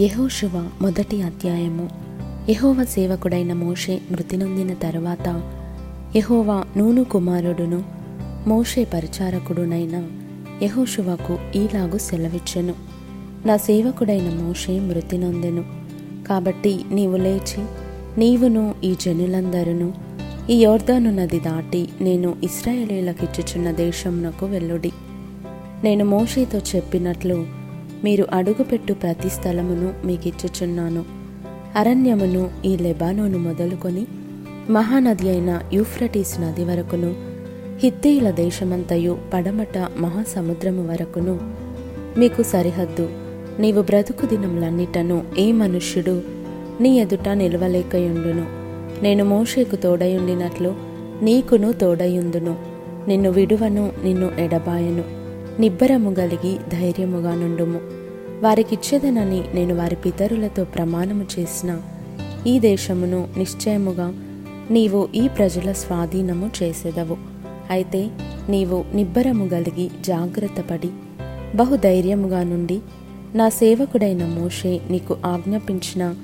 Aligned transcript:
యహోశివ 0.00 0.50
మొదటి 0.80 1.22
అధ్యాయము. 1.22 1.90
యహోవ 2.50 2.84
సేవకుడైన 2.84 3.52
మోషే 3.52 4.00
మృతి 4.10 4.36
నొందిన 4.36 4.74
తరువాత 4.74 5.52
యహోవా 6.16 6.64
నూను 6.76 7.04
కుమారుడును 7.04 7.84
మోషే 8.46 8.84
పరిచారకుడునైన 8.84 10.08
యహోశివకు 10.62 11.38
ఈలాగు 11.56 11.98
సెలవిచ్చెను. 11.98 12.74
నా 13.46 13.56
సేవకుడైన 13.56 14.30
మోషే 14.30 14.80
మృతి 14.80 15.18
నొందెను. 15.18 15.64
కాబట్టి 16.28 16.80
నీవు 16.90 17.16
లేచి 17.16 17.64
నీవును 18.18 18.74
ఈ 18.84 18.96
జనులందరును 19.00 19.92
ఈ 20.50 20.54
యోర్ధాను 20.54 21.10
నది 21.10 21.40
దాటి 21.40 21.88
నేను 22.00 22.34
ఇస్రాయేలీలకిచ్చుచున్న 22.42 23.70
దేశమునకు 23.70 24.46
వెళ్ళుడి. 24.46 24.92
నేను 25.84 26.04
మోషేతో 26.04 26.58
చెప్పినట్లు 26.58 27.59
మీరు 28.04 28.26
అడుగుపెట్టు 28.32 28.92
ప్రతి 28.92 29.28
స్థలమును 29.28 30.06
మీకిచ్చుచున్నాను. 30.06 31.04
అరణ్యమును 31.76 32.50
ఈ 32.64 32.76
లెబానోను 32.76 33.38
మొదలుకొని 33.38 34.06
మహానది 34.70 35.28
అయిన 35.28 35.60
యూఫ్రటీస్ 35.72 36.40
నది 36.40 36.64
వరకును 36.64 37.14
హిత్తీయుల 37.78 38.30
దేశమంతయు 38.30 39.18
పడమట 39.34 39.78
మహాసముద్రము 39.98 40.88
వరకును 40.88 41.40
మీకు 42.18 42.42
సరిహద్దు. 42.42 43.08
నీవు 43.58 43.82
బ్రతుకు 43.82 44.26
దినములన్నిటను 44.26 45.24
ఏ 45.38 45.52
మనుష్యుడు 45.52 46.22
నీ 46.80 46.98
ఎదుట 46.98 47.28
నిలవలేకయుండును. 47.28 48.46
నేను 49.02 49.24
మోషేకు 49.24 49.76
తోడయుండినట్లు 49.76 50.74
నీకును 51.22 51.72
తోడయుందును. 51.72 52.56
నిన్ను 53.08 53.30
విడువను 53.30 53.92
నిన్ను 54.04 54.30
ఎడబాయను. 54.38 55.20
నిబ్బరము 55.60 56.10
గలిగి 56.10 56.56
ధైర్యముగా 56.70 57.34
నుండుము 57.34 57.80
వారికిచ్చేదనని 58.42 59.44
నేను 59.54 59.74
వారి 59.74 59.96
పితరులతో 59.96 60.64
ప్రమాణము 60.64 61.24
చేసిన 61.38 61.78
ఈ 62.46 62.60
దేశమును 62.60 63.28
నిశ్చయముగా 63.36 64.14
నీవు 64.70 65.08
ఈ 65.14 65.28
ప్రజల 65.28 65.72
స్వాధీనము 65.72 66.50
చేసేదవు. 66.62 67.16
అయితే 67.70 68.08
నీవు 68.48 68.84
నిబ్బరము 68.94 69.44
గలిగి 69.44 69.90
జాగ్రత్తపడి 70.00 70.90
బహుధైర్యముగా 71.54 72.42
నుండి 72.42 72.80
నా 73.34 73.48
సేవకుడైన 73.48 74.26
మోషే 74.26 74.80
నీకు 74.90 75.16
ఆజ్ఞాపించిన 75.26 76.14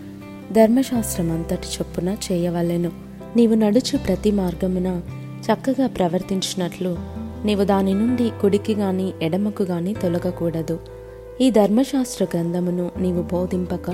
ధర్మశాస్త్రమంతటి 0.52 1.66
చొప్పున 1.78 2.16
చేయవలెను. 2.32 2.90
నీవు 3.36 3.54
నడుచు 3.54 3.98
ప్రతి 3.98 4.30
మార్గమున 4.30 5.00
చక్కగా 5.42 5.86
ప్రవర్తించినట్లు 5.86 6.96
నీవు 7.44 7.64
దాని 7.64 7.94
నుండి 7.94 8.30
కుడికి 8.42 8.74
గాని 8.74 9.12
ఎడమకు 9.22 9.62
గాని 9.62 9.94
తొలగకూడదు. 9.94 10.95
ఈ 11.40 11.50
ధర్మశాస్త్ర 11.50 12.24
గ్రంథమును 12.24 12.90
నీవు 12.98 13.22
బోధింపక 13.22 13.90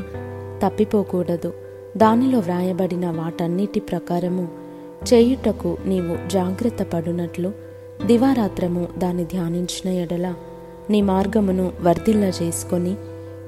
తప్పిపోకూడదు. 0.62 1.52
దానిలో 1.96 2.38
వ్రాయబడిన 2.38 3.10
వాటన్నిటి 3.10 3.80
ప్రకారము 3.80 4.48
చేయుటకు 5.12 5.76
నీవు 5.86 6.28
జాగ్రత్త 6.28 6.82
పడునట్లు 6.82 7.52
దివారాత్రము 8.06 8.88
దాన్ని 8.98 9.24
ధ్యానించిన 9.24 9.92
ఎడల 9.92 10.34
నీ 10.90 11.02
మార్గమును 11.02 11.72
వర్ధిల్ల 11.80 12.24
చేసుకొని 12.24 12.92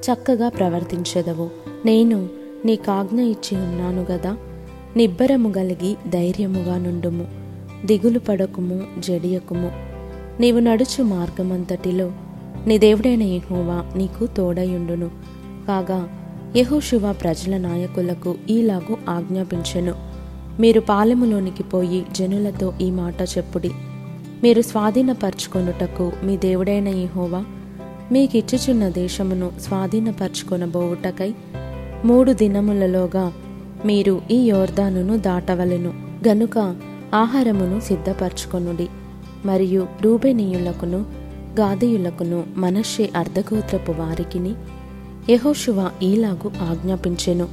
చక్కగా 0.07 0.49
ప్రవర్తించదవు. 0.49 1.49
నేను 1.85 2.29
నీకాజ్ఞ 2.65 3.21
ఇచ్చి 3.21 3.57
ఉన్నాను 3.57 4.05
గదా 4.11 4.37
నిబ్బరము 4.97 5.53
గలిగి 5.57 5.95
ధైర్యముగా 6.09 6.77
నుండుము 6.77 7.27
దిగులు 7.85 8.19
పడకుము 8.19 8.83
జడియకుము. 8.99 9.71
నీవు 10.39 10.59
నడుచు 10.59 11.03
మార్గమంతటిలో 11.03 12.11
నీ 12.67 12.77
దేవుడైన 12.77 13.23
యహోవా 13.23 13.97
నీకు 13.97 14.25
తోడయుండును. 14.25 15.09
కాగా 15.67 16.07
యహోశివ 16.55 17.13
ప్రజల 17.13 17.57
నాయకులకు 17.57 18.35
ఈలాగు 18.49 18.97
ఆజ్ఞాపించెను. 19.09 19.93
మీరు 20.59 20.79
పాలెములోనికి 20.79 21.63
పోయి 21.63 22.05
జనులతో 22.11 22.73
ఈ 22.81 22.91
మాట 22.91 23.21
చెప్పుడి. 23.21 23.71
మీరు 24.43 24.61
స్వాధీనపరచుకొనుటకు 24.61 26.11
మీ 26.23 26.37
దేవుడైన 26.37 26.87
యెహోవా 26.87 27.45
మీకిచ్చుచున్న 28.11 28.89
దేశమును 28.89 29.51
స్వాధీనపరచుకొనబోవుటకై 29.59 31.33
మూడు 32.05 32.31
దినములలోగా 32.31 33.33
మీరు 33.85 34.21
ఈ 34.31 34.37
యోర్దానును 34.37 35.17
దాటవలెను. 35.17 35.93
గనుక 36.27 36.57
ఆహారమును 37.13 37.79
సిద్ధపరచుకొనుడి. 37.79 38.87
మరియు 39.45 39.87
రూబెనీయులకును 40.01 41.24
గాదీయులకును 41.59 42.43
మనషే 42.55 43.09
అర్ధగోత్రపు 43.15 43.91
వారికిని 43.91 44.55
యహోశువ 45.29 45.89
ఈలాగు 46.03 46.51
ఆజ్ఞాపించెను. 46.69 47.47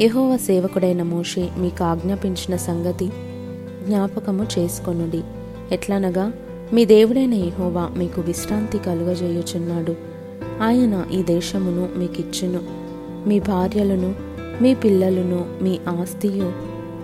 యహోవ 0.00 0.36
సేవకుడైన 0.36 1.02
మోషే 1.02 1.48
మీకు 1.58 1.84
ఆజ్ఞాపించిన 1.84 2.56
సంగతి 2.56 3.06
జ్ఞాపకము 3.86 4.46
చేసుకొనుడి. 4.58 5.20
ఎట్లనగా 5.72 6.32
మీ 6.72 6.84
దేవుడైన 6.84 7.34
యహోవా 7.34 7.90
మీకు 7.96 8.20
విశ్రాంతి 8.20 8.78
కలుగజేయుచున్నాడు. 8.78 9.96
ఆయన 10.62 11.04
ఈ 11.12 11.22
దేశమును 11.22 11.88
మీకిచ్చును. 11.96 12.60
మీ 13.28 13.40
భార్యలను 13.40 14.14
మీ 14.62 14.74
పిల్లలను 14.74 15.44
మీ 15.62 15.78
ఆస్తియు 15.88 16.52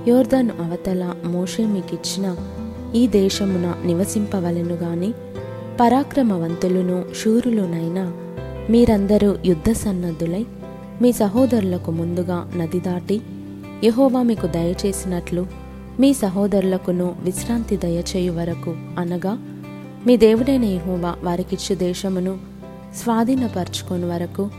యోర్దాను 0.08 0.50
అవతల 0.60 1.14
మోషే 1.24 1.66
మీకిచ్చిన 1.66 2.36
ఈ 2.94 3.06
దేశమున 3.06 3.74
నివసింపవలెను 3.84 4.74
గాని 4.74 5.12
పరాక్రమవంతులును 5.80 7.04
శూరులునైనా 7.24 8.12
మీరందరూ 8.70 9.36
యుద్ధ 9.44 9.70
సన్నద్ధులై 9.70 10.44
మీ 11.02 11.12
సహోదరులకు 11.12 11.90
ముందుగా 11.90 12.52
నది 12.56 12.80
దాటి 12.80 13.20
యహోవా 13.84 14.22
మీకు 14.22 14.46
దయచేసినట్లు 14.46 15.46
మీ 16.00 16.14
సహోదరులకును 16.14 17.16
విశ్రాంతి 17.24 17.76
దయచేయు 17.76 18.32
వరకు 18.32 18.70
అనగా 18.70 19.38
మీ 20.06 20.16
దేవుడైన 20.16 20.64
యహోవా 20.64 21.16
వారికిచ్చు 21.22 21.74
దేశమును 21.74 22.38
స్వాధీనపరచుకొని 23.02 24.04
వరకు 24.04 24.50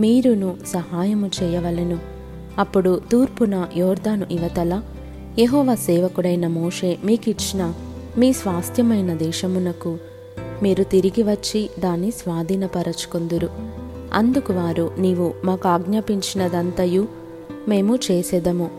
మీరును 0.00 0.56
సహాయము 0.66 1.30
చేయవలెను. 1.42 1.98
అప్పుడు 2.58 3.00
తూర్పున 3.12 3.66
యోర్దాను 3.76 4.26
ఇవతల 4.30 4.82
యహోవా 5.38 5.74
సేవకుడైన 5.74 6.46
మోషే 6.46 6.98
మీకిచ్చిన 7.04 7.74
మీ 8.18 8.32
స్వాస్థ్యమైన 8.32 9.14
దేశమునకు 9.14 9.98
మీరు 10.62 10.84
తిరిగి 10.84 11.22
వచ్చి 11.22 11.70
దాన్ని 11.78 12.10
స్వాధీనపరచుకుందురు. 12.10 13.48
అందుకు 14.12 14.52
వారు 14.52 14.90
నీవు 14.98 15.32
మాకు 15.44 15.68
ఆజ్ఞాపించినదంతయు 15.68 17.08
మేము 17.68 17.98
చేసేదము. 18.10 18.70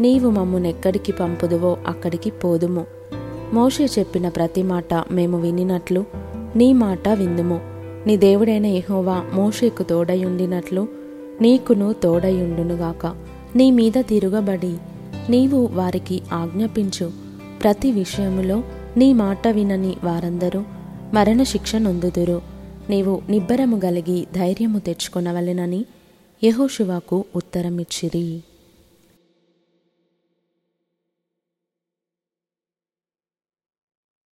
నీవు 0.00 0.30
మమ్మునెక్కడికి 0.30 1.12
పంపుదువో 1.12 1.76
అక్కడికి 1.86 2.30
పోదుము. 2.30 2.84
మోషే 3.52 3.84
చెప్పిన 3.98 4.28
ప్రతి 4.28 4.62
మాట 4.62 4.94
మేము 5.10 5.40
వినినట్లు 5.40 6.04
నీ 6.56 6.72
మాట 6.72 7.08
విందుము. 7.08 7.60
నీ 8.06 8.16
దేవుడైన 8.16 8.66
ఎహోవా 8.66 9.24
మోషేకు 9.32 9.82
తోడయుండినట్లు 9.82 10.88
నీకును 11.40 11.92
తోడయుండునుగాక 11.92 13.06
నీ 13.56 13.70
మీద 13.70 13.92
తిరుగబడి 14.00 14.76
నీవు 15.30 15.68
వారికి 15.72 16.22
ఆజ్ఞాపించు. 16.32 17.10
ప్రతి 17.62 17.92
విషయములో 17.92 18.62
నీ 18.96 19.12
మాట 19.12 19.48
వినని 19.48 19.96
వారందరూ 20.04 20.62
మరణశిక్ష 21.12 21.76
నొందుదురు 21.76 22.42
నీవు 22.90 23.22
నిబ్బరము 23.28 23.80
గలిగి 23.84 24.26
ధైర్యము 24.34 24.78
తెచ్చుకొనవలెనని 24.78 25.84
యహోశివాకు 26.44 27.24
ఉత్తరమిచ్చిరి. 27.36 28.40